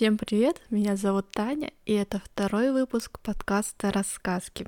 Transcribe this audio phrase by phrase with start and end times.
[0.00, 4.64] Всем привет, меня зовут Таня, и это второй выпуск подкаста «Рассказки».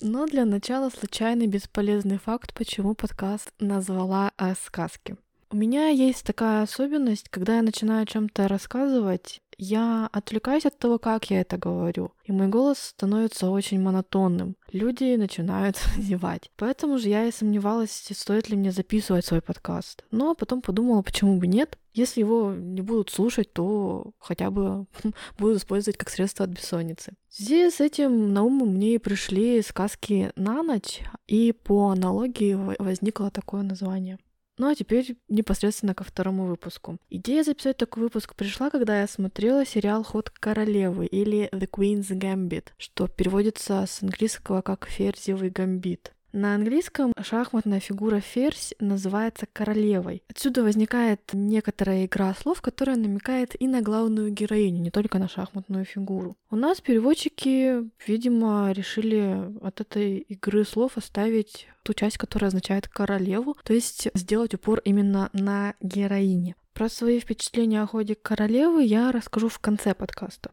[0.00, 5.18] Но для начала случайный бесполезный факт, почему подкаст назвала «Рассказки».
[5.50, 10.98] У меня есть такая особенность, когда я начинаю о чем-то рассказывать, я отвлекаюсь от того,
[10.98, 14.56] как я это говорю, и мой голос становится очень монотонным.
[14.72, 16.50] Люди начинают зевать.
[16.56, 20.04] Поэтому же я и сомневалась, стоит ли мне записывать свой подкаст.
[20.10, 21.78] Но потом подумала, почему бы нет.
[21.92, 24.86] Если его не будут слушать, то хотя бы
[25.38, 27.12] буду использовать как средство от бессонницы.
[27.30, 33.30] Здесь с этим на ум мне и пришли сказки на ночь, и по аналогии возникло
[33.30, 34.18] такое название.
[34.56, 36.98] Ну а теперь непосредственно ко второму выпуску.
[37.10, 42.68] Идея записать такой выпуск пришла, когда я смотрела сериал «Ход королевы» или «The Queen's Gambit»,
[42.78, 46.13] что переводится с английского как «Ферзевый гамбит».
[46.36, 50.24] На английском шахматная фигура ферзь называется королевой.
[50.28, 55.84] Отсюда возникает некоторая игра слов, которая намекает и на главную героиню, не только на шахматную
[55.84, 56.36] фигуру.
[56.50, 63.56] У нас переводчики, видимо, решили от этой игры слов оставить ту часть, которая означает королеву,
[63.62, 66.56] то есть сделать упор именно на героине.
[66.72, 70.50] Про свои впечатления о ходе королевы я расскажу в конце подкаста.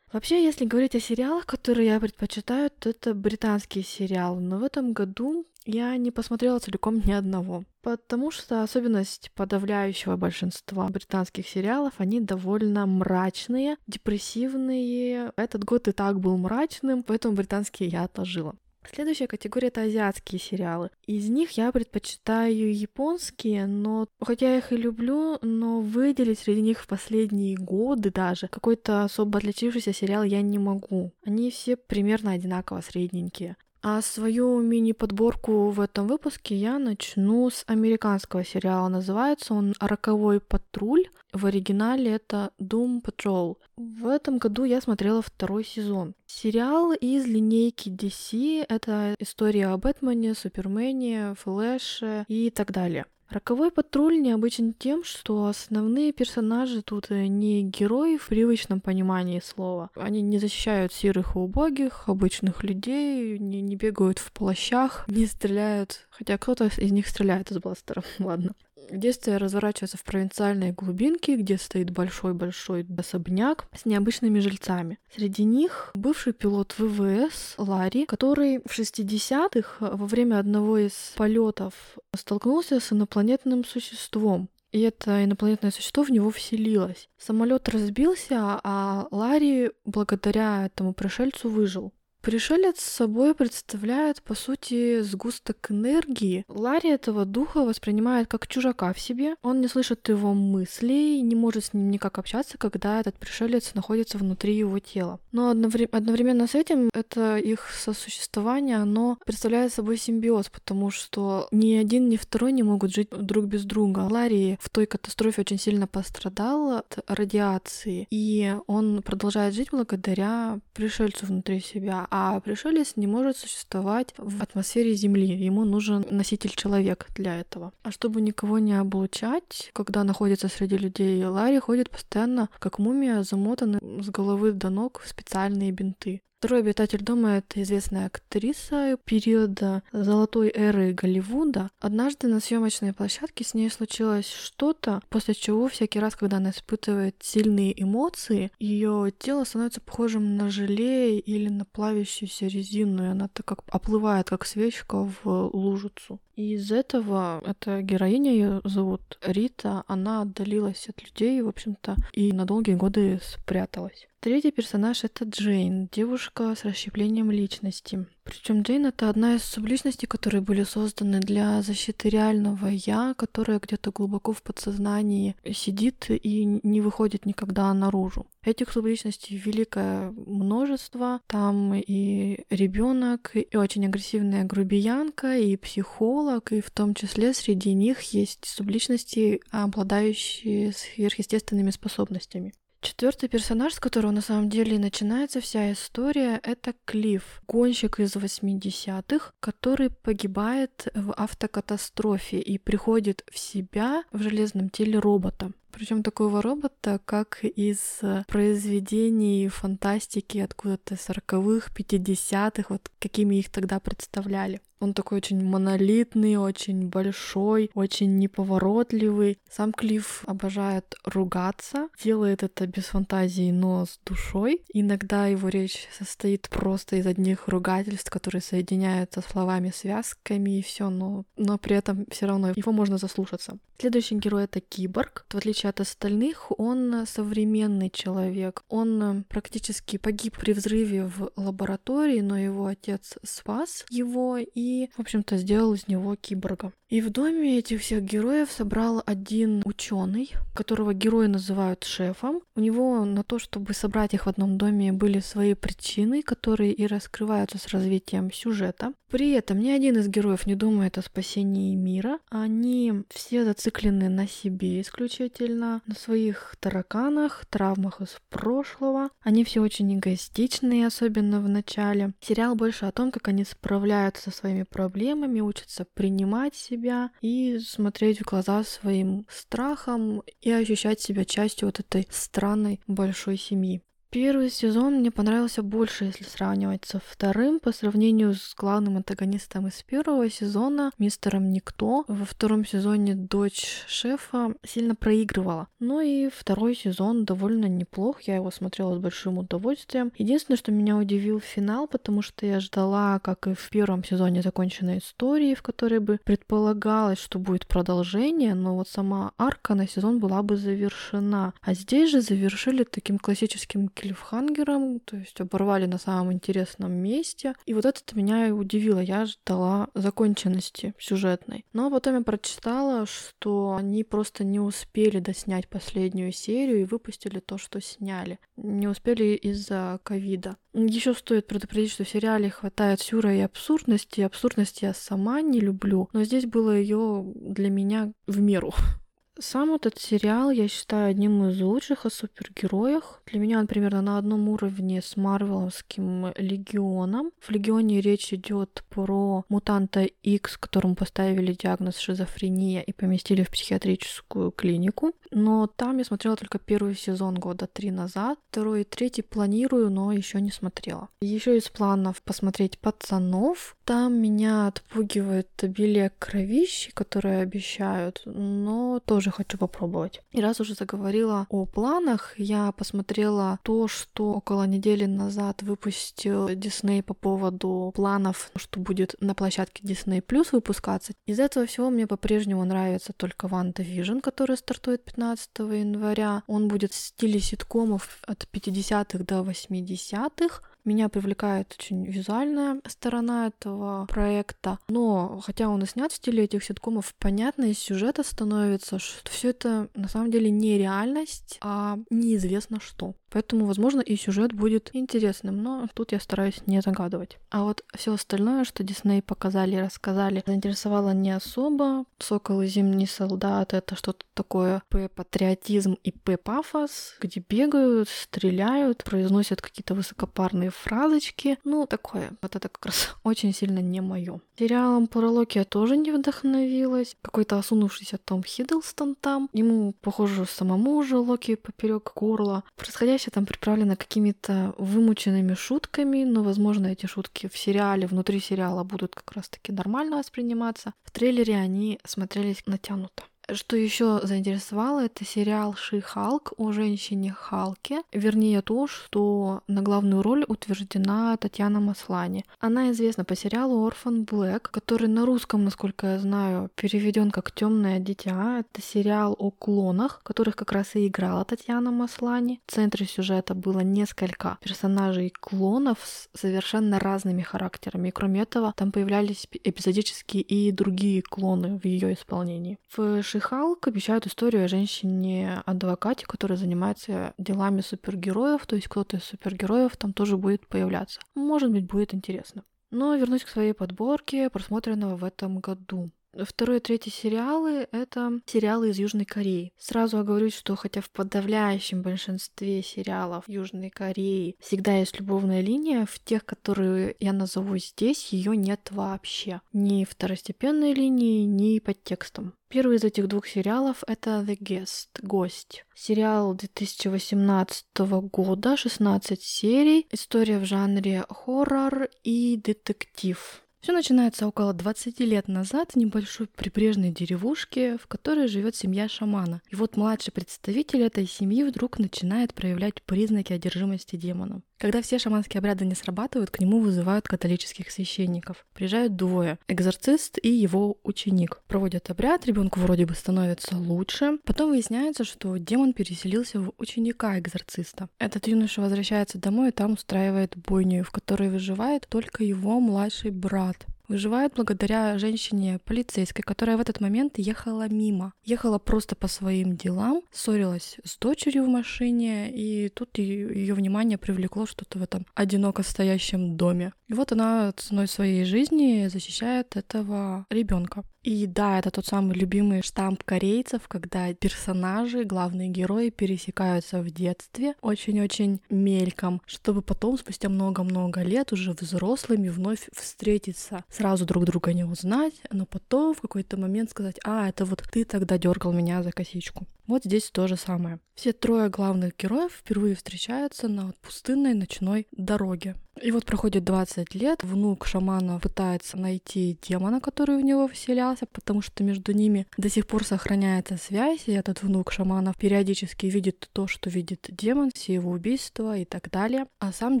[0.12, 4.42] Вообще, если говорить о сериалах, которые я предпочитаю, то это британские сериалы.
[4.42, 7.64] Но в этом году я не посмотрела целиком ни одного.
[7.80, 15.32] Потому что особенность подавляющего большинства британских сериалов, они довольно мрачные, депрессивные.
[15.36, 18.54] Этот год и так был мрачным, поэтому британские я отложила.
[18.90, 20.90] Следующая категория— это азиатские сериалы.
[21.06, 26.80] Из них я предпочитаю японские, но хотя я их и люблю, но выделить среди них
[26.80, 31.12] в последние годы даже какой-то особо отличившийся сериал я не могу.
[31.24, 33.56] Они все примерно одинаково средненькие.
[33.84, 38.88] А свою мини-подборку в этом выпуске я начну с американского сериала.
[38.88, 41.08] Называется он «Роковой патруль».
[41.32, 43.56] В оригинале это Doom Patrol.
[43.76, 46.14] В этом году я смотрела второй сезон.
[46.26, 53.06] Сериал из линейки DC— это история о Бэтмене, Супермене, Флэше и так далее.
[53.32, 59.88] Роковой патруль необычен тем, что основные персонажи тут не герои в привычном понимании слова.
[59.94, 66.06] Они не защищают серых и убогих, обычных людей, не, не бегают в плащах, не стреляют,
[66.10, 68.52] хотя кто-то из них стреляет из бластера, ладно.
[68.90, 74.98] Действие разворачивается в провинциальной глубинке, где стоит большой-большой особняк с необычными жильцами.
[75.14, 81.74] Среди них бывший пилот ВВС Ларри, который в 60-х во время одного из полетов
[82.14, 87.08] столкнулся с инопланетным существом, и это инопланетное существо в него вселилось.
[87.18, 91.92] Самолет разбился, а Ларри благодаря этому пришельцу выжил.
[92.22, 96.44] Пришелец собой представляет, по сути, сгусток энергии.
[96.46, 99.34] Ларри этого духа воспринимает как чужака в себе.
[99.42, 104.18] Он не слышит его мыслей, не может с ним никак общаться, когда этот пришелец находится
[104.18, 105.18] внутри его тела.
[105.32, 112.08] Но одновременно с этим это их сосуществование, оно представляет собой симбиоз, потому что ни один,
[112.08, 114.06] ни второй не могут жить друг без друга.
[114.08, 121.26] Ларри в той катастрофе очень сильно пострадал от радиации, и он продолжает жить благодаря пришельцу
[121.26, 125.28] внутри себя а пришелец не может существовать в атмосфере Земли.
[125.28, 127.72] Ему нужен носитель человек для этого.
[127.84, 133.80] А чтобы никого не облучать, когда находится среди людей, Ларри ходит постоянно, как мумия, замотанный
[134.02, 136.20] с головы до ног в специальные бинты.
[136.42, 141.70] Второй обитатель дома— это известная актриса периода золотой эры Голливуда.
[141.78, 147.14] Однажды на съемочной площадке с ней случилось что-то, после чего всякий раз, когда она испытывает
[147.20, 153.46] сильные эмоции, ее тело становится похожим на желе или на плавящуюся резину, и она так
[153.46, 156.18] как оплывает, как свечка в лужицу.
[156.34, 162.32] И из этого эта героиня, ее зовут Рита, она отдалилась от людей, в общем-то, и
[162.32, 164.08] на долгие годы спряталась.
[164.22, 168.06] Третий персонаж— это Джейн, девушка с расщеплением личности.
[168.22, 173.90] Причем Джейн— это одна из субличностей, которые были созданы для защиты реального «я», которая где-то
[173.90, 178.28] глубоко в подсознании сидит и не выходит никогда наружу.
[178.44, 181.20] Этих субличностей великое множество.
[181.26, 188.00] Там и ребенок, и очень агрессивная грубиянка, и психолог, и в том числе среди них
[188.14, 192.54] есть субличности, обладающие сверхъестественными способностями.
[192.82, 199.30] Четвертый персонаж, с которого на самом деле начинается вся история, это Клифф, гонщик из 80-х,
[199.38, 205.52] который погибает в автокатастрофе и приходит в себя в железном теле робота.
[205.70, 214.60] Причем такого робота, как из произведений фантастики откуда-то 40-х, 50-х, вот какими их тогда представляли.
[214.82, 219.38] Он такой очень монолитный, очень большой, очень неповоротливый.
[219.48, 224.62] Сам Клифф обожает ругаться, делает это без фантазии, но с душой.
[224.72, 231.24] Иногда его речь состоит просто из одних ругательств, которые соединяются словами, связками и все, но,
[231.36, 233.58] но при этом все равно его можно заслушаться.
[233.78, 235.24] Следующий герой это киборг.
[235.28, 238.62] В отличие от остальных, он современный человек.
[238.68, 245.36] Он практически погиб при взрыве в лаборатории, но его отец спас его и, в общем-то,
[245.36, 246.72] сделал из него киборга.
[246.88, 252.42] И в доме этих всех героев собрал один ученый, которого герои называют шефом.
[252.54, 256.86] У него на то, чтобы собрать их в одном доме, были свои причины, которые и
[256.86, 258.92] раскрываются с развитием сюжета.
[259.10, 262.18] При этом ни один из героев не думает о спасении мира.
[262.30, 269.10] Они все зациклены на себе исключительно, на своих тараканах, травмах из прошлого.
[269.22, 272.12] Они все очень эгоистичные, особенно в начале.
[272.20, 278.20] Сериал больше о том, как они справляются со своими проблемами, учатся принимать себя и смотреть
[278.20, 283.82] в глаза своим страхам и ощущать себя частью вот этой странной большой семьи.
[284.12, 289.82] Первый сезон мне понравился больше, если сравнивать со вторым, по сравнению с главным антагонистом из
[289.82, 292.04] первого сезона, мистером Никто.
[292.08, 295.68] Во втором сезоне дочь шефа сильно проигрывала.
[295.80, 300.12] Но и второй сезон довольно неплох, я его смотрела с большим удовольствием.
[300.18, 304.98] Единственное, что меня удивил финал, потому что я ждала, как и в первом сезоне, законченной
[304.98, 310.42] истории, в которой бы предполагалось, что будет продолжение, но вот сама арка на сезон была
[310.42, 311.54] бы завершена.
[311.62, 317.54] А здесь же завершили таким классическим клиффхангером, то есть оборвали на самом интересном месте.
[317.66, 318.98] И вот это меня и удивило.
[318.98, 321.64] Я ждала законченности сюжетной.
[321.72, 327.58] Но потом я прочитала, что они просто не успели доснять последнюю серию и выпустили то,
[327.58, 328.40] что сняли.
[328.56, 330.56] Не успели из-за ковида.
[330.74, 334.22] Еще стоит предупредить, что в сериале хватает сюра и абсурдности.
[334.22, 338.72] Абсурдности я сама не люблю, но здесь было ее для меня в меру.
[339.38, 343.22] Сам этот сериал я считаю одним из лучших о супергероях.
[343.26, 347.32] Для меня он примерно на одном уровне с Марвеловским Легионом.
[347.40, 354.50] В Легионе речь идет про мутанта X, которому поставили диагноз шизофрения и поместили в психиатрическую
[354.50, 355.12] клинику.
[355.30, 358.38] Но там я смотрела только первый сезон года три назад.
[358.50, 361.08] Второй и третий планирую, но еще не смотрела.
[361.22, 363.76] Еще из планов посмотреть пацанов.
[363.86, 370.20] Там меня отпугивает обилие кровищи, которые обещают, но тоже тоже хочу попробовать.
[370.32, 377.02] И раз уже заговорила о планах, я посмотрела то, что около недели назад выпустил Дисней
[377.02, 381.12] по поводу планов, что будет на площадке Disney Plus выпускаться.
[381.26, 386.42] Из этого всего мне по-прежнему нравится только WandaVision, который стартует 15 января.
[386.48, 390.62] Он будет в стиле ситкомов от 50-х до 80-х.
[390.84, 394.78] Меня привлекает очень визуальная сторона этого проекта.
[394.88, 399.50] Но, хотя он и снят в стиле этих ситкомов, понятно из сюжета становится, что все
[399.50, 403.14] это на самом деле не реальность, а неизвестно что.
[403.32, 407.38] Поэтому, возможно, и сюжет будет интересным, но тут я стараюсь не загадывать.
[407.50, 412.04] А вот все остальное, что Дисней показали и рассказали, заинтересовало не особо.
[412.18, 419.94] Сокол и Зимний солдат— это что-то такое П-патриотизм и П-пафос, где бегают, стреляют, произносят какие-то
[419.94, 421.58] высокопарные фразочки.
[421.64, 422.32] Ну, такое.
[422.42, 424.40] Вот это как раз очень сильно не мое.
[424.58, 427.16] Сериалом про я тоже не вдохновилась.
[427.22, 429.48] Какой-то осунувшийся Том Хиддлстон там.
[429.52, 432.64] Ему, похоже, самому уже Локи поперек горла.
[432.76, 439.14] Происходящее там приправлено какими-то вымученными шутками, но, возможно, эти шутки в сериале, внутри сериала будут
[439.14, 440.92] как раз-таки нормально восприниматься.
[441.04, 443.22] В трейлере они смотрелись натянуто.
[443.50, 448.02] Что еще заинтересовало, это сериал Ши Халк о женщине Халке.
[448.12, 452.44] Вернее, то, что на главную роль утверждена Татьяна Маслани.
[452.60, 457.98] Она известна по сериалу Orphan Black, который на русском, насколько я знаю, переведен как Темное
[457.98, 458.60] дитя.
[458.60, 462.60] Это сериал о клонах, которых как раз и играла Татьяна Маслани.
[462.66, 468.08] В центре сюжета было несколько персонажей клонов с совершенно разными характерами.
[468.08, 472.78] И кроме этого, там появлялись эпизодически и другие клоны в ее исполнении.
[472.96, 479.24] В Ши Халк обещают историю о женщине-адвокате, которая занимается делами супергероев, то есть кто-то из
[479.24, 481.18] супергероев там тоже будет появляться.
[481.34, 482.62] Может быть, будет интересно.
[482.90, 486.10] Но вернусь к своей подборке, просмотренного в этом году.
[486.34, 489.72] Второй и третий сериалы— это сериалы из Южной Кореи.
[489.78, 496.18] Сразу оговорюсь, что хотя в подавляющем большинстве сериалов Южной Кореи всегда есть любовная линия, в
[496.18, 499.60] тех, которые я назову здесь, ее нет вообще.
[499.72, 502.54] Ни второстепенной линии, ни под текстом.
[502.68, 505.84] Первый из этих двух сериалов— это The Guest, Гость.
[505.94, 507.84] Сериал 2018
[508.32, 510.06] года, 16 серий.
[510.10, 513.61] История в жанре хоррор и детектив.
[513.82, 519.60] Все начинается около 20 лет назад в небольшой прибрежной деревушке, в которой живет семья шамана.
[519.70, 524.62] И вот младший представитель этой семьи вдруг начинает проявлять признаки одержимости демоном.
[524.78, 528.66] Когда все шаманские обряды не срабатывают, к нему вызывают католических священников.
[528.72, 531.60] Приезжают двое— экзорцист и его ученик.
[531.68, 534.38] Проводят обряд, ребенку вроде бы становится лучше.
[534.44, 538.08] Потом выясняется, что демон переселился в ученика экзорциста.
[538.18, 543.71] Этот юноша возвращается домой и там устраивает бойню, в которой выживает только его младший брат
[544.08, 548.32] выживают благодаря женщине полицейской, которая в этот момент ехала мимо.
[548.44, 554.66] Ехала просто по своим делам, ссорилась с дочерью в машине, и тут ее внимание привлекло
[554.66, 556.92] что-то в этом одиноко стоящем доме.
[557.12, 561.04] И вот она ценой своей жизни защищает этого ребенка.
[561.22, 567.74] И да, это тот самый любимый штамп корейцев, когда персонажи, главные герои пересекаются в детстве
[567.82, 574.84] очень-очень мельком, чтобы потом, спустя много-много лет, уже взрослыми вновь встретиться, сразу друг друга не
[574.84, 579.12] узнать, но потом в какой-то момент сказать, а, это вот ты тогда дергал меня за
[579.12, 579.66] косичку.
[579.92, 581.00] Вот здесь то же самое.
[581.14, 585.76] Все трое главных героев впервые встречаются на пустынной ночной дороге.
[586.00, 591.60] И вот проходит 20 лет, внук шамана пытается найти демона, который в него вселялся, потому
[591.60, 596.66] что между ними до сих пор сохраняется связь, и этот внук шамана периодически видит то,
[596.66, 599.46] что видит демон, все его убийства и так далее.
[599.58, 600.00] А сам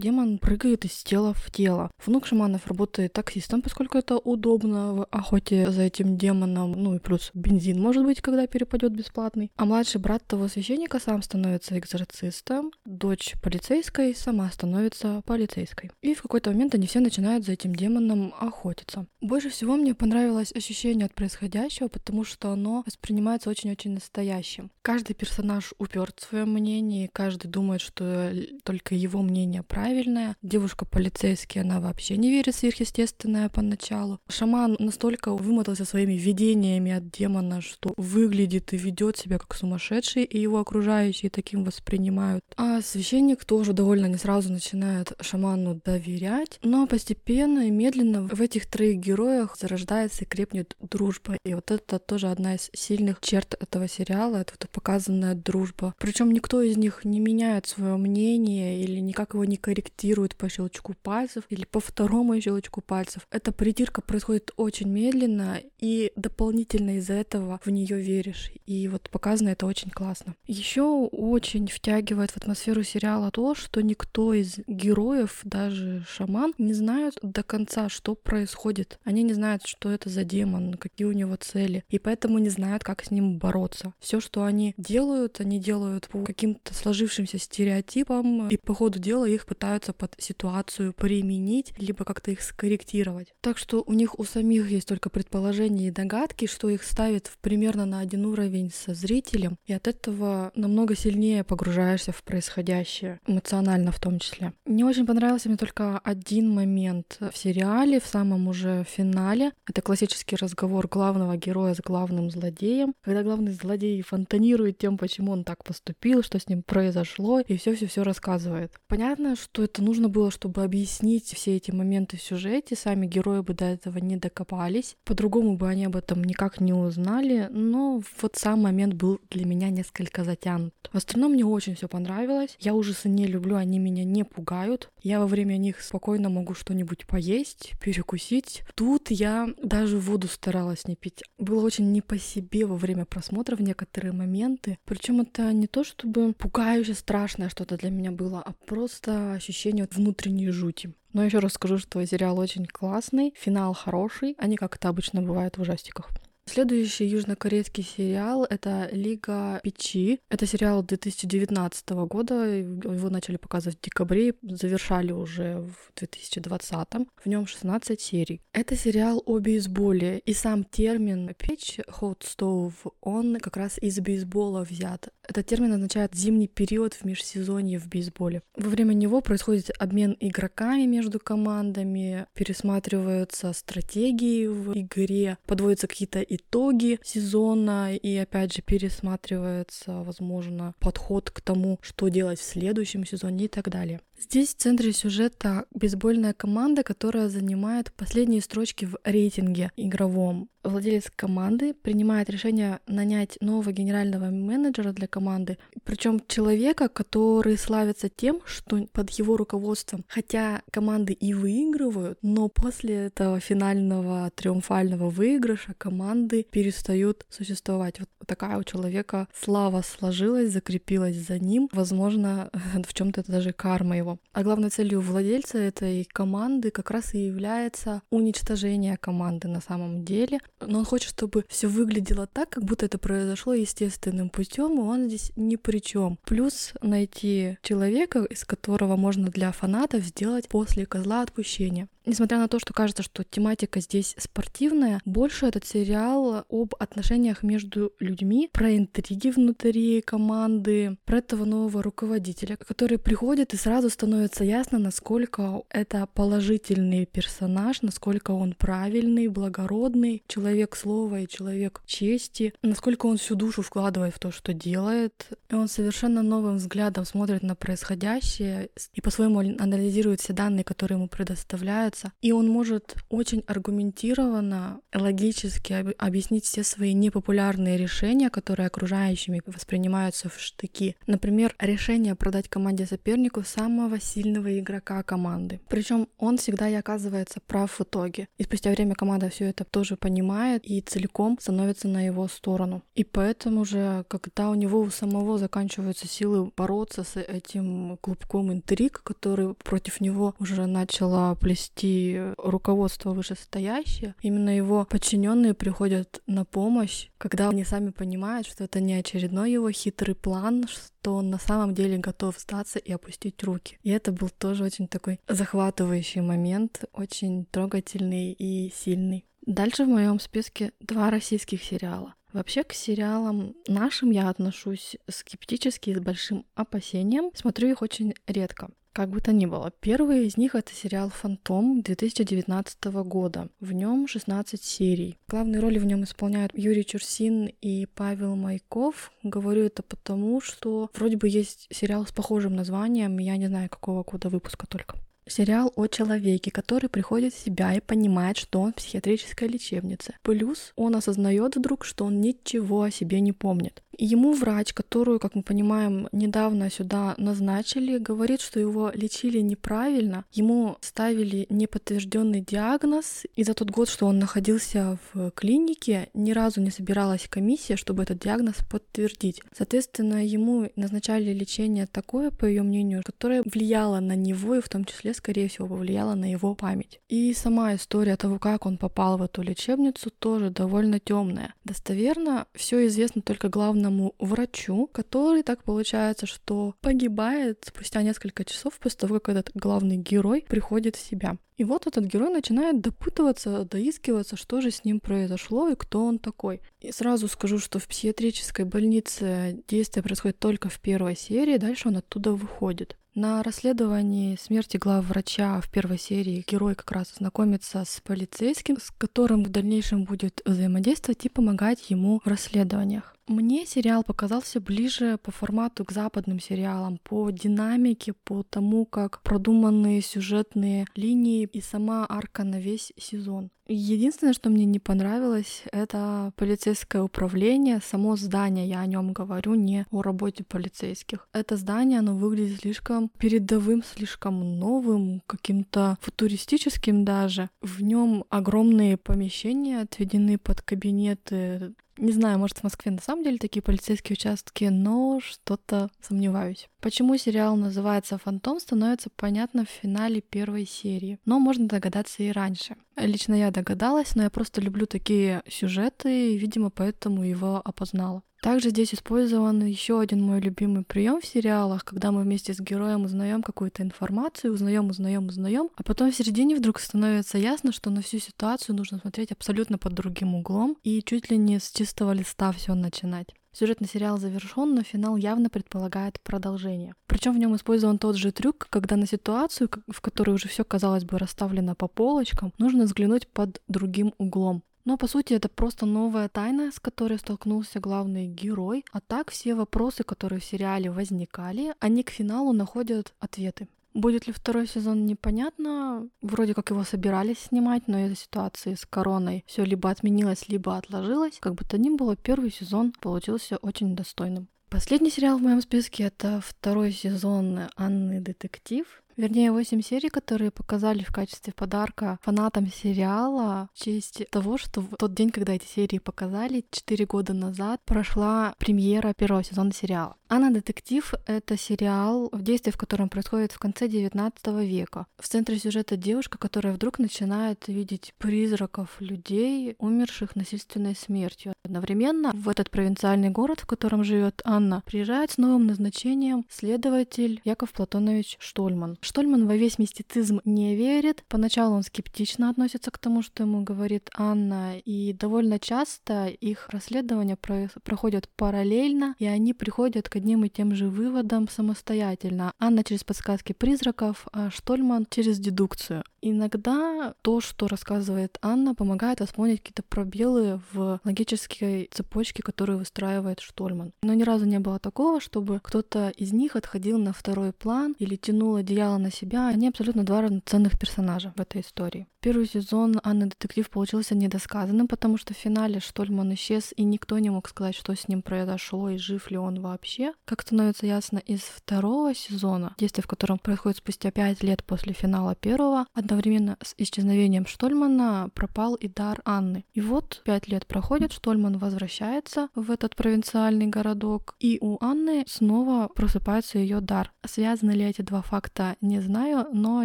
[0.00, 1.90] демон прыгает из тела в тело.
[2.04, 7.30] Внук шаманов работает таксистом, поскольку это удобно в охоте за этим демоном, ну и плюс
[7.34, 9.52] бензин может быть, когда перепадет бесплатный.
[9.56, 15.90] А младший брат того священника сам становится экзорцистом, дочь полицейской сама становится полицейской.
[16.02, 19.06] И в какой-то момент они все начинают за этим демоном охотиться.
[19.20, 24.70] Больше всего мне понравилось ощущение от происходящего, потому что оно воспринимается очень-очень настоящим.
[24.82, 30.36] Каждый персонаж уперт в своем мнении, каждый думает, что только его мнение правильное.
[30.42, 34.20] Девушка полицейский, она вообще не верит в сверхъестественное поначалу.
[34.28, 40.38] Шаман настолько вымотался своими видениями от демона, что выглядит и ведет себя как сумасшедший, и
[40.38, 42.44] его окружающие таким воспринимают.
[42.56, 48.66] А священник тоже довольно не сразу начинает шаману доверять, но постепенно и медленно в этих
[48.66, 51.36] троих героях зарождается и крепнет дружба.
[51.44, 55.94] И вот это тоже одна из сильных черт этого сериала, это вот показанная дружба.
[55.98, 60.94] Причем никто из них не меняет свое мнение или никак его не корректирует по щелчку
[61.02, 63.26] пальцев или по второму щелчку пальцев.
[63.30, 68.52] Эта притирка происходит очень медленно, и дополнительно из-за этого в нее веришь.
[68.66, 70.34] И вот показано это очень классно.
[70.46, 77.18] Еще очень втягивает в атмосферу сериала то, что никто из героев, даже шаман, не знают
[77.22, 78.98] до конца, что происходит.
[79.04, 82.84] Они не знают, что это за демон, какие у него цели, и поэтому не знают,
[82.84, 83.94] как с ним бороться.
[84.00, 89.46] Все, что они делают, они делают по каким-то сложившимся стереотипам, и по ходу дела их
[89.46, 93.34] пытаются под ситуацию применить, либо как-то их скорректировать.
[93.40, 97.86] Так что у них у самих есть только предположения и догадки, что их ставит примерно
[97.86, 104.00] на один уровень со зрителем, и от этого намного сильнее погружаешься в происходящее, эмоционально в
[104.00, 104.52] том числе.
[104.66, 109.52] Не очень понравился мне только один момент в сериале, в самом уже финале.
[109.68, 115.44] Это классический разговор главного героя с главным злодеем, когда главный злодей фонтанирует тем, почему он
[115.44, 118.72] так поступил, что с ним произошло, и все-все-все рассказывает.
[118.88, 123.54] Понятно, что это нужно было, чтобы объяснить все эти моменты в сюжете, сами герои бы
[123.54, 128.60] до этого не докопались, по-другому бы они об этом никак не узнали, но вот сам
[128.62, 130.74] момент был для меня несколько затянут.
[130.92, 132.56] В остальном мне очень все понравилось.
[132.60, 134.90] Я ужасы не люблю, они меня не пугают.
[135.02, 138.62] Я во время них спокойно могу что-нибудь поесть, перекусить.
[138.74, 141.22] Тут я даже воду старалась не пить.
[141.38, 144.78] Было очень не по себе во время просмотра в некоторые моменты.
[144.84, 150.50] Причем это не то, чтобы пугающе страшное что-то для меня было, а просто ощущение внутренней
[150.50, 150.92] жути.
[151.12, 155.58] Но еще раз скажу, что сериал очень классный, финал хороший, не как это обычно бывает
[155.58, 156.10] в ужастиках.
[156.44, 160.20] Следующий южнокорейский сериал— это «Лига печи».
[160.28, 167.08] Это сериал 2019 года, его начали показывать в декабре, завершали уже в 2020.
[167.24, 168.42] В нем 16 серий.
[168.52, 174.64] Это сериал о бейсболе, и сам термин «печь» hot stove, он как раз из бейсбола
[174.64, 175.08] взят.
[175.26, 178.42] Этот термин означает зимний период в межсезонье в бейсболе.
[178.56, 186.98] Во время него происходит обмен игроками между командами, пересматриваются стратегии в игре, подводятся какие-то итоги
[187.02, 193.48] сезона, и опять же пересматривается, возможно, подход к тому, что делать в следующем сезоне и
[193.48, 194.00] так далее.
[194.22, 201.74] Здесь в центре сюжета бейсбольная команда, которая занимает последние строчки в рейтинге игровом владелец команды
[201.74, 209.10] принимает решение нанять нового генерального менеджера для команды, причем человека, который славится тем, что под
[209.10, 217.98] его руководством, хотя команды и выигрывают, но после этого финального триумфального выигрыша команды перестают существовать.
[217.98, 222.50] Вот такая у человека слава сложилась, закрепилась за ним, возможно,
[222.86, 224.11] в чем-то это даже карма его.
[224.32, 230.40] А главной целью владельца этой команды как раз и является уничтожение команды на самом деле,
[230.60, 235.08] но он хочет, чтобы все выглядело так, как будто это произошло естественным путем, и он
[235.08, 236.18] здесь ни при чем.
[236.24, 241.88] Плюс найти человека, из которого можно для фанатов сделать после козла отпущения.
[242.04, 247.92] Несмотря на то, что кажется, что тематика здесь спортивная, больше этот сериал об отношениях между
[248.00, 254.78] людьми, про интриги внутри команды, про этого нового руководителя, который приходит и сразу становится ясно,
[254.78, 263.16] насколько это положительный персонаж, насколько он правильный, благородный, человек слова и человек чести, насколько он
[263.16, 265.28] всю душу вкладывает в то, что делает.
[265.48, 271.08] И он совершенно новым взглядом смотрит на происходящее и по-своему анализирует все данные, которые ему
[271.08, 272.12] предоставляют, нравится.
[272.22, 280.40] И он может очень аргументированно, логически объяснить все свои непопулярные решения, которые окружающими воспринимаются в
[280.40, 280.96] штыки.
[281.06, 285.60] Например, решение продать команде сопернику самого сильного игрока команды.
[285.68, 288.28] Причем он всегда и оказывается прав в итоге.
[288.38, 292.82] И спустя время команда все это тоже понимает и целиком становится на его сторону.
[292.94, 299.02] И поэтому же, когда у него у самого заканчиваются силы бороться с этим клубком интриг,
[299.02, 307.08] который против него уже начала плести вести руководство вышестоящее, именно его подчиненные приходят на помощь,
[307.18, 311.74] когда они сами понимают, что это не очередной его хитрый план, что он на самом
[311.74, 313.78] деле готов сдаться и опустить руки.
[313.82, 319.24] И это был тоже очень такой захватывающий момент, очень трогательный и сильный.
[319.44, 322.14] Дальше в моем списке два российских сериала.
[322.32, 327.30] Вообще к сериалам нашим я отношусь скептически и с большим опасением.
[327.34, 328.70] Смотрю их очень редко.
[328.92, 333.48] Как бы то ни было, первый из них это сериал «Фантом» 2019 года.
[333.58, 335.16] В нем 16 серий.
[335.28, 339.10] Главные роли в нем исполняют Юрий Чурсин и Павел Майков.
[339.22, 344.02] Говорю это потому, что вроде бы есть сериал с похожим названием, я не знаю какого
[344.02, 344.98] года выпуска только.
[345.26, 350.14] Сериал о человеке, который приходит в себя и понимает, что он в психиатрической лечебнице.
[350.22, 353.82] Плюс он осознает вдруг, что он ничего о себе не помнит.
[353.98, 360.78] Ему врач, которую, как мы понимаем, недавно сюда назначили, говорит, что его лечили неправильно, ему
[360.80, 366.70] ставили неподтвержденный диагноз, и за тот год, что он находился в клинике, ни разу не
[366.70, 369.42] собиралась комиссия, чтобы этот диагноз подтвердить.
[369.56, 374.86] Соответственно, ему назначали лечение такое, по ее мнению, которое влияло на него и в том
[374.86, 377.00] числе, скорее всего, повлияло на его память.
[377.08, 381.54] И сама история того, как он попал в эту лечебницу, тоже довольно темная.
[381.64, 388.98] Достоверно все известно только главному врачу, который так получается, что погибает спустя несколько часов после
[388.98, 391.36] того, как этот главный герой приходит в себя.
[391.56, 396.18] И вот этот герой начинает допытываться, доискиваться, что же с ним произошло и кто он
[396.18, 396.60] такой.
[396.80, 401.98] И сразу скажу, что в психиатрической больнице действие происходит только в первой серии, дальше он
[401.98, 402.96] оттуда выходит.
[403.14, 409.44] На расследовании смерти главврача в первой серии герой как раз знакомится с полицейским, с которым
[409.44, 413.14] в дальнейшем будет взаимодействовать и помогать ему в расследованиях.
[413.26, 420.00] Мне сериал показался ближе по формату к западным сериалам, по динамике, по тому, как продуманные
[420.00, 423.50] сюжетные линии и сама арка на весь сезон.
[423.74, 429.86] Единственное, что мне не понравилось, это полицейское управление, само здание, я о нем говорю, не
[429.90, 431.26] о работе полицейских.
[431.32, 437.48] Это здание, оно выглядит слишком передовым, слишком новым, каким-то футуристическим даже.
[437.62, 443.38] В нем огромные помещения отведены под кабинеты не знаю, может, в Москве на самом деле
[443.38, 446.68] такие полицейские участки, но что-то сомневаюсь.
[446.80, 452.76] Почему сериал называется «Фантом» становится понятно в финале первой серии, но можно догадаться и раньше.
[452.96, 458.22] Лично я догадалась, но я просто люблю такие сюжеты и, видимо, поэтому его опознала.
[458.42, 463.04] Также здесь использован еще один мой любимый прием в сериалах, когда мы вместе с героем
[463.04, 468.02] узнаем какую-то информацию, узнаем, узнаем, узнаем, а потом в середине вдруг становится ясно, что на
[468.02, 472.50] всю ситуацию нужно смотреть абсолютно под другим углом и чуть ли не с чистого листа
[472.50, 473.28] все начинать.
[473.52, 476.96] Сюжетный сериал завершен, но финал явно предполагает продолжение.
[477.06, 481.04] Причем в нем использован тот же трюк, когда на ситуацию, в которой уже все казалось
[481.04, 484.64] бы расставлено по полочкам, нужно взглянуть под другим углом.
[484.84, 488.84] Но по сути это просто новая тайна, с которой столкнулся главный герой.
[488.92, 493.68] А так все вопросы, которые в сериале возникали, они к финалу находят ответы.
[493.94, 496.08] Будет ли второй сезон, непонятно.
[496.22, 501.38] Вроде как его собирались снимать, но из-за ситуации с короной все либо отменилось, либо отложилось.
[501.40, 504.48] Как бы то ни было, первый сезон получился очень достойным.
[504.70, 508.86] Последний сериал в моем списке это второй сезон Анны Детектив.
[509.16, 514.96] Вернее, 8 серий, которые показали в качестве подарка фанатам сериала в честь того, что в
[514.96, 520.16] тот день, когда эти серии показали, 4 года назад, прошла премьера первого сезона сериала.
[520.34, 525.04] Анна Детектив— это сериал, в действии в котором происходит в конце 19 века.
[525.18, 531.52] В центре сюжета девушка, которая вдруг начинает видеть призраков людей, умерших насильственной смертью.
[531.62, 537.72] Одновременно в этот провинциальный город, в котором живет Анна, приезжает с новым назначением следователь Яков
[537.72, 538.96] Платонович Штольман.
[539.02, 541.24] Штольман во весь мистицизм не верит.
[541.28, 547.36] Поначалу он скептично относится к тому, что ему говорит Анна, и довольно часто их расследования
[547.36, 552.52] проходят параллельно, и они приходят к одним и тем же выводам самостоятельно.
[552.60, 556.04] Анна через подсказки призраков, а Штольман через дедукцию.
[556.24, 563.92] Иногда то, что рассказывает Анна, помогает восполнить какие-то пробелы в логической цепочке, которую выстраивает Штольман.
[564.02, 568.14] Но ни разу не было такого, чтобы кто-то из них отходил на второй план или
[568.14, 569.48] тянул одеяло на себя.
[569.48, 572.06] Они абсолютно два равноценных персонажа в этой истории.
[572.22, 577.30] Первый сезон Анны Детектив получился недосказанным, потому что в финале Штольман исчез, и никто не
[577.30, 580.12] мог сказать, что с ним произошло и жив ли он вообще.
[580.24, 585.34] Как становится ясно из второго сезона, действие в котором происходит спустя пять лет после финала
[585.34, 589.64] первого, одновременно с исчезновением Штольмана пропал и дар Анны.
[589.72, 595.88] И вот пять лет проходит, Штольман возвращается в этот провинциальный городок, и у Анны снова
[595.88, 597.12] просыпается ее дар.
[597.24, 599.84] Связаны ли эти два факта, не знаю, но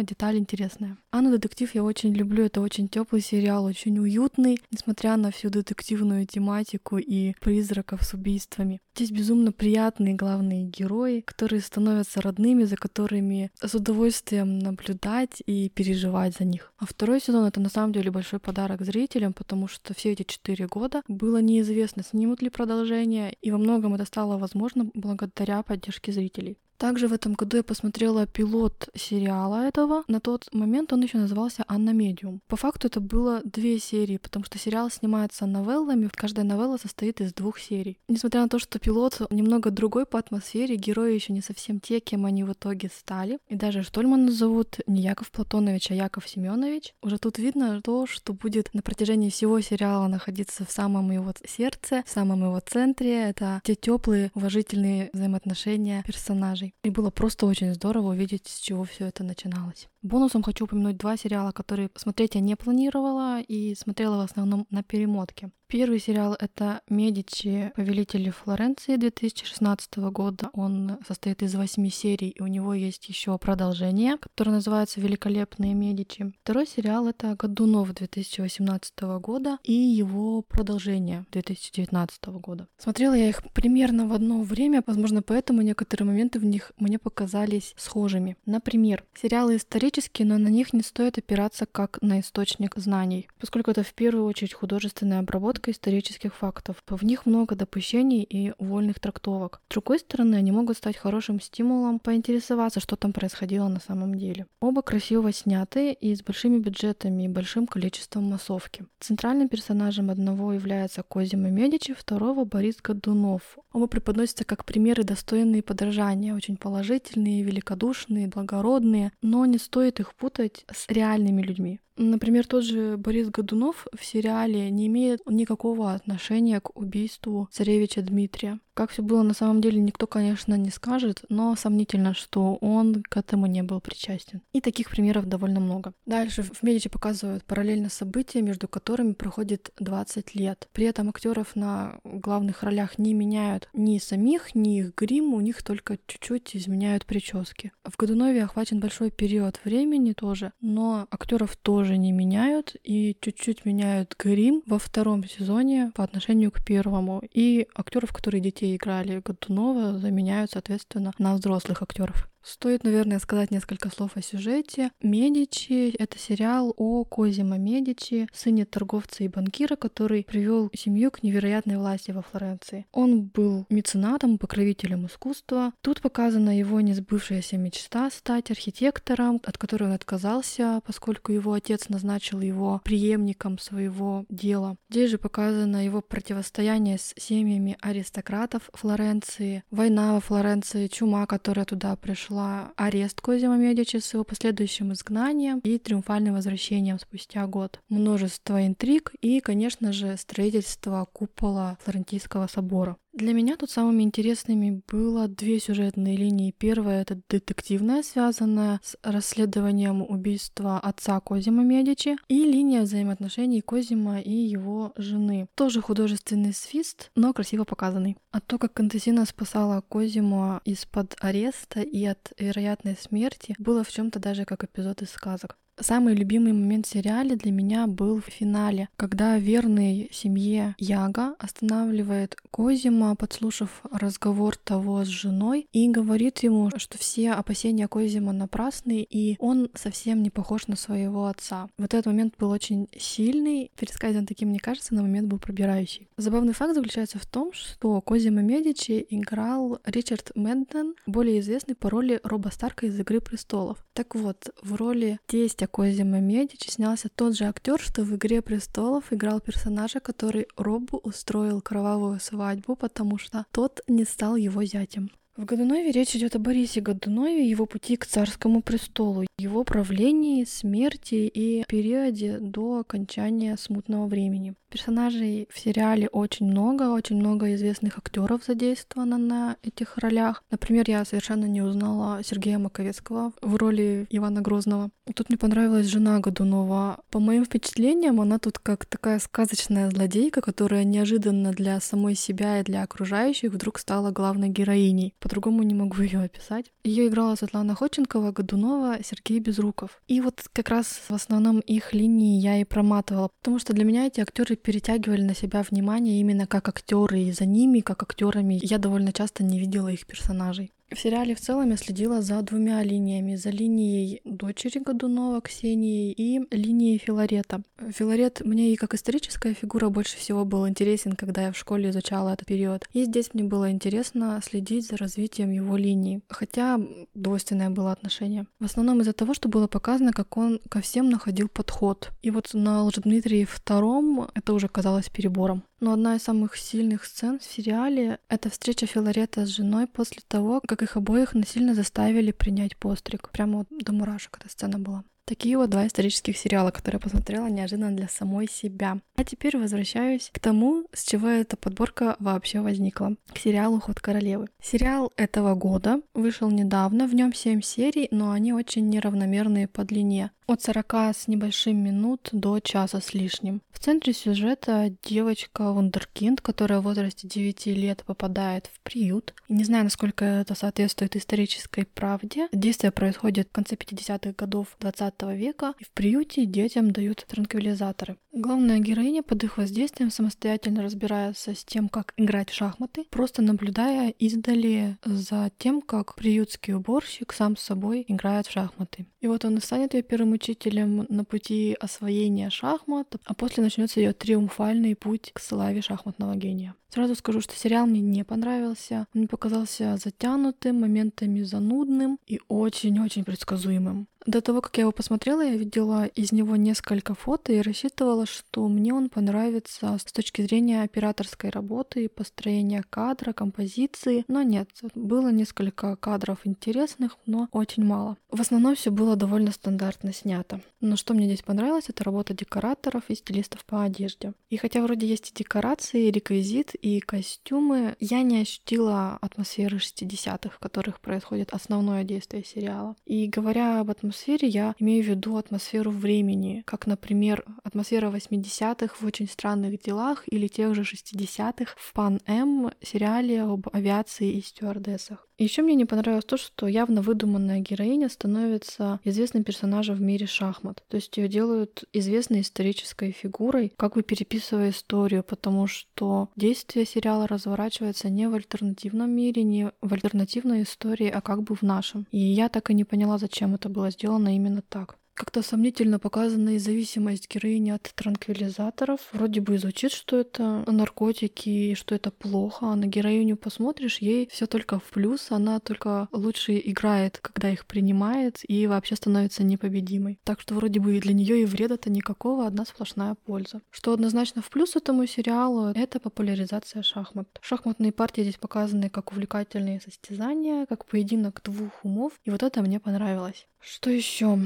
[0.00, 0.98] деталь интересная.
[1.10, 2.44] Анну Детектив я очень люблю.
[2.44, 8.80] Это очень теплый сериал, очень уютный, несмотря на всю детективную тематику и призраков с убийствами.
[8.94, 16.17] Здесь безумно приятные главные герои, которые становятся родными, за которыми с удовольствием наблюдать и переживать
[16.36, 16.72] за них.
[16.78, 20.66] А второй сезон это на самом деле большой подарок зрителям, потому что все эти четыре
[20.66, 26.58] года было неизвестно, снимут ли продолжение, и во многом это стало возможно благодаря поддержке зрителей.
[26.78, 30.04] Также в этом году я посмотрела пилот сериала этого.
[30.06, 32.40] На тот момент он еще назывался «Анна Медиум».
[32.46, 36.08] По факту это было две серии, потому что сериал снимается новеллами.
[36.14, 37.98] Каждая новелла состоит из двух серий.
[38.08, 42.24] Несмотря на то, что пилот немного другой по атмосфере, герои еще не совсем те, кем
[42.24, 43.38] они в итоге стали.
[43.48, 46.94] И даже Штольмана зовут не Яков Платонович, а Яков Семенович.
[47.02, 52.04] Уже тут видно то, что будет на протяжении всего сериала находиться в самом его сердце,
[52.06, 53.30] в самом его центре.
[53.30, 56.67] Это те теплые, уважительные взаимоотношения персонажей.
[56.82, 59.88] И было просто очень здорово увидеть, с чего все это начиналось.
[60.08, 64.82] Бонусом хочу упомянуть два сериала, которые смотреть я не планировала и смотрела в основном на
[64.82, 65.50] перемотке.
[65.70, 67.72] Первый сериал— это «Медичи.
[67.76, 70.48] Повелители Флоренции» 2016 года.
[70.54, 76.32] Он состоит из восьми серий, и у него есть еще продолжение, которое называется «Великолепные Медичи».
[76.42, 82.66] Второй сериал— это «Годунов» 2018 года и его продолжение 2019 года.
[82.78, 87.74] Смотрела я их примерно в одно время, возможно, поэтому некоторые моменты в них мне показались
[87.76, 88.38] схожими.
[88.46, 93.82] Например, сериалы исторические, но на них не стоит опираться как на источник знаний, поскольку это
[93.82, 96.76] в первую очередь художественная обработка исторических фактов.
[96.88, 99.60] В них много допущений и вольных трактовок.
[99.68, 104.46] С другой стороны, они могут стать хорошим стимулом поинтересоваться, что там происходило на самом деле.
[104.60, 108.84] Оба красиво сняты и с большими бюджетами и большим количеством массовки.
[109.00, 113.58] Центральным персонажем одного является Козима Медичи, второго Борис Годунов.
[113.72, 120.64] Оба преподносятся как примеры достойные подражания, очень положительные, великодушные, благородные, но не стоит их путать
[120.70, 121.80] с реальными людьми.
[121.98, 128.60] Например, тот же Борис Годунов в сериале не имеет никакого отношения к убийству царевича Дмитрия.
[128.78, 133.16] Как все было на самом деле, никто, конечно, не скажет, но сомнительно, что он к
[133.16, 134.40] этому не был причастен.
[134.52, 135.94] И таких примеров довольно много.
[136.06, 140.68] Дальше в Медичи показывают параллельно события, между которыми проходит 20 лет.
[140.72, 145.64] При этом актеров на главных ролях не меняют ни самих, ни их грим, у них
[145.64, 147.72] только чуть-чуть изменяют прически.
[147.82, 154.14] В Годунове охвачен большой период времени тоже, но актеров тоже не меняют и чуть-чуть меняют
[154.18, 157.22] грим во втором сезоне по отношению к первому.
[157.32, 162.28] И актеров, которые детей играли Годунова, заменяют, соответственно, на взрослых актеров.
[162.48, 164.90] Стоит, наверное, сказать несколько слов о сюжете.
[165.02, 171.76] «Медичи»— это сериал о Козимо Медичи, сыне торговца и банкира, который привел семью к невероятной
[171.76, 172.86] власти во Флоренции.
[172.90, 175.74] Он был меценатом, покровителем искусства.
[175.82, 182.40] Тут показана его несбывшаяся мечта стать архитектором, от которой он отказался, поскольку его отец назначил
[182.40, 184.78] его преемником своего дела.
[184.88, 191.94] Здесь же показано его противостояние с семьями аристократов Флоренции, война во Флоренции, чума, которая туда
[191.96, 197.80] пришла, показывала арест Козима Медичи с его последующим изгнанием и триумфальным возвращением спустя год.
[197.88, 202.96] Множество интриг и, конечно же, строительство купола Флорентийского собора.
[203.18, 206.54] Для меня тут самыми интересными было две сюжетные линии.
[206.56, 214.30] Первая— это детективная, связанная с расследованием убийства отца Козима Медичи, и линия взаимоотношений Козима и
[214.30, 215.48] его жены.
[215.56, 218.16] Тоже художественный свист, но красиво показанный.
[218.30, 224.12] А то, как Кантесина спасала Козиму из-под ареста и от вероятной смерти, было в чем
[224.12, 225.58] то даже как эпизод из сказок.
[225.80, 232.36] Самый любимый момент в сериале для меня был в финале, когда верный семье Яга останавливает
[232.50, 239.36] Козима, подслушав разговор того с женой, и говорит ему, что все опасения Козима напрасны, и
[239.38, 241.68] он совсем не похож на своего отца.
[241.78, 246.08] Вот этот момент был очень сильный, пересказан таким, мне кажется, на момент был пробирающий.
[246.16, 252.20] Забавный факт заключается в том, что Козима Медичи играл Ричард Мэдден, более известный по роли
[252.24, 253.84] Роба Старка из «Игры престолов».
[253.92, 259.12] Так вот, в роли тестя Козима Медичи снялся тот же актер, что в «Игре престолов»
[259.12, 265.10] играл персонажа, который Робу устроил кровавую свадьбу, потому что тот не стал его зятем.
[265.38, 270.42] В Годунове речь идет о Борисе Годунове и его пути к царскому престолу, его правлении,
[270.42, 274.54] смерти и периоде до окончания смутного времени.
[274.68, 280.42] Персонажей в сериале очень много, очень много известных актеров задействовано на этих ролях.
[280.50, 284.90] Например, я совершенно не узнала Сергея Маковецкого в роли Ивана Грозного.
[285.14, 287.00] Тут мне понравилась жена Годунова.
[287.10, 292.64] По моим впечатлениям, она тут как такая сказочная злодейка, которая неожиданно для самой себя и
[292.64, 295.14] для окружающих вдруг стала главной героиней.
[295.28, 296.72] По-другому не могу ее описать.
[296.84, 300.00] Ее играла Светлана Ходченкова, Годунова, Сергей Безруков.
[300.08, 304.06] И вот как раз в основном их линии я и проматывала, потому что для меня
[304.06, 308.78] эти актеры перетягивали на себя внимание именно как актеры, и за ними, как актерами, я
[308.78, 310.72] довольно часто не видела их персонажей.
[310.90, 313.36] В сериале в целом я следила за двумя линиями.
[313.36, 317.60] За линией дочери Годунова, Ксении, и линией Филарета.
[317.90, 322.30] Филарет мне и как историческая фигура больше всего был интересен, когда я в школе изучала
[322.30, 322.88] этот период.
[322.94, 326.22] И здесь мне было интересно следить за развитием его линии.
[326.30, 326.80] Хотя
[327.14, 328.46] двойственное было отношение.
[328.58, 332.10] В основном из-за того, что было показано, как он ко всем находил подход.
[332.22, 335.64] И вот на Лжедмитрии втором это уже казалось перебором.
[335.80, 340.60] Но одна из самых сильных сцен в сериале— это встреча Филарета с женой после того,
[340.66, 343.30] как их обоих насильно заставили принять постриг.
[343.30, 345.04] Прямо вот до мурашек эта сцена была.
[345.28, 348.98] Такие вот два исторических сериала, которые я посмотрела неожиданно для самой себя.
[349.14, 353.14] А теперь возвращаюсь к тому, с чего эта подборка вообще возникла.
[353.34, 354.48] К сериалу «Ход королевы».
[354.62, 360.30] Сериал этого года вышел недавно, в нем 7 серий, но они очень неравномерные по длине
[360.48, 363.60] от 40 с небольшим минут до часа с лишним.
[363.70, 369.34] В центре сюжета девочка Вундеркинд, которая в возрасте 9 лет попадает в приют.
[369.50, 372.48] Не знаю, насколько это соответствует исторической правде.
[372.52, 378.16] Действие происходит в конце 50-х годов 20 века, и в приюте детям дают транквилизаторы.
[378.40, 384.10] Главная героиня под их воздействием самостоятельно разбирается с тем, как играть в шахматы, просто наблюдая
[384.10, 389.08] издали за тем, как приютский уборщик сам с собой играет в шахматы.
[389.20, 393.98] И вот он и станет ее первым учителем на пути освоения шахмат, а после начнется
[393.98, 396.76] ее триумфальный путь к славе шахматного гения.
[396.90, 399.06] Сразу скажу, что сериал мне не понравился.
[399.12, 404.06] Он мне показался затянутым, моментами занудным и очень-очень предсказуемым.
[404.26, 408.68] До того, как я его посмотрела, я видела из него несколько фото и рассчитывала, что
[408.68, 414.24] мне он понравится с точки зрения операторской работы, построения кадра, композиции.
[414.28, 418.16] Но нет, было несколько кадров интересных, но очень мало.
[418.30, 420.60] В основном все было довольно стандартно снято.
[420.80, 424.32] Но что мне здесь понравилось, это работа декораторов и стилистов по одежде.
[424.50, 430.50] И хотя вроде есть и декорации, и реквизит, и костюмы, я не ощутила атмосферы 60-х,
[430.50, 432.96] в которых происходит основное действие сериала.
[433.04, 439.04] И говоря об атмосфере я имею в виду атмосферу времени, как, например, атмосфера 80-х в
[439.04, 445.28] «Очень странных делах» или тех же 60-х в «Пан М» сериале об авиации и стюардессах.
[445.38, 450.82] Еще мне не понравилось то, что явно выдуманная героиня становится известным персонажем в мире шахмат.
[450.88, 457.28] То есть ее делают известной исторической фигурой, как бы переписывая историю, потому что действие сериала
[457.28, 462.08] разворачивается не в альтернативном мире, не в альтернативной истории, а как бы в нашем.
[462.10, 464.98] И я так и не поняла, зачем это было сделано именно так.
[465.18, 469.00] Как-то сомнительно показана и зависимость героини от транквилизаторов.
[469.12, 474.28] Вроде бы звучит, что это наркотики и что это плохо, а на героиню посмотришь, ей
[474.30, 480.20] все только в плюс, она только лучше играет, когда их принимает, и вообще становится непобедимой.
[480.22, 483.60] Так что вроде бы и для нее и вреда-то никакого, одна сплошная польза.
[483.70, 487.26] Что однозначно в плюс этому сериалу, это популяризация шахмат.
[487.40, 492.78] Шахматные партии здесь показаны как увлекательные состязания, как поединок двух умов, и вот это мне
[492.78, 493.48] понравилось.
[493.58, 494.38] Что еще?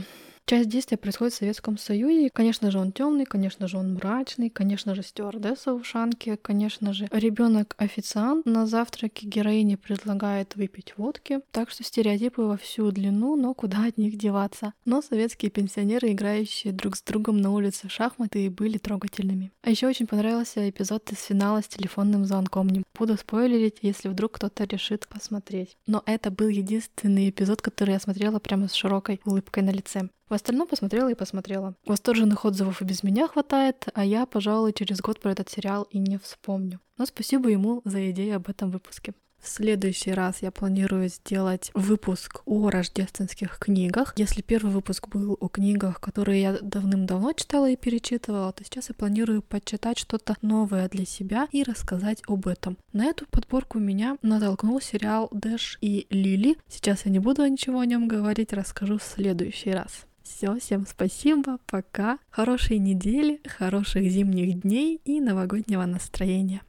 [0.47, 2.29] Часть действия происходит в Советском Союзе.
[2.33, 7.09] Конечно же, он темный, конечно же, он мрачный, конечно же, стюардесса в ушанке, конечно же,
[7.11, 11.41] ребенок официант на завтраке героине предлагает выпить водки.
[11.53, 14.75] Так что стереотипы во всю длину, но куда от них деваться.
[14.85, 19.53] Но советские пенсионеры, играющие друг с другом на улице в шахматы, были трогательными.
[19.63, 22.69] А еще очень понравился эпизод из финала с телефонным звонком.
[22.69, 25.77] Не буду спойлерить, если вдруг кто-то решит посмотреть.
[25.87, 30.09] Но это был единственный эпизод, который я смотрела прямо с широкой улыбкой на лице.
[30.33, 31.75] В остальном посмотрела и посмотрела.
[31.85, 35.99] Восторженных отзывов и без меня хватает, а я, пожалуй, через год про этот сериал и
[35.99, 36.81] не вспомню.
[36.97, 39.13] Но спасибо ему за идею об этом выпуске.
[39.43, 44.15] В следующий раз я планирую сделать выпуск о рождественских книгах.
[44.17, 48.95] Если первый выпуск был о книгах, которые я давным-давно читала и перечитывала, то сейчас я
[48.95, 52.79] планирую почитать что-то новое для себя и рассказать об этом.
[52.95, 56.57] На эту подборку меня натолкнул сериал Дэш и Лили.
[56.69, 60.07] Сейчас я не буду ничего о нем говорить, расскажу в следующий раз.
[60.25, 62.19] Все, всем спасибо, пока.
[62.31, 66.61] Хорошей недели, хороших зимних дней и новогоднего настроения.